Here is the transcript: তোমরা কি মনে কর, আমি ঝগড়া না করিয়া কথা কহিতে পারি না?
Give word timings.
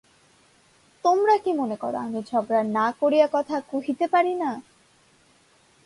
তোমরা 1.05 1.35
কি 1.37 1.51
মনে 1.53 1.75
কর, 1.75 1.93
আমি 1.95 2.19
ঝগড়া 2.23 2.61
না 2.77 2.87
করিয়া 3.01 3.27
কথা 3.31 3.55
কহিতে 3.71 4.05
পারি 4.07 4.33
না? 4.35 4.51